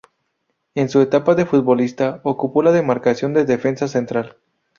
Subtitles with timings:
[0.73, 4.37] En su etapa de futbolista, ocupó la demarcación de defensa central.